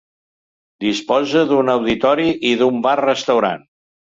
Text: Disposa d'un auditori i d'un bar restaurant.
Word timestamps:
Disposa 0.85 1.43
d'un 1.53 1.69
auditori 1.75 2.27
i 2.53 2.57
d'un 2.63 2.83
bar 2.89 2.99
restaurant. 3.07 3.67